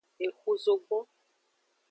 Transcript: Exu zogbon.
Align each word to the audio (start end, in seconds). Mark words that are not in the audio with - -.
Exu 0.25 0.51
zogbon. 0.63 1.03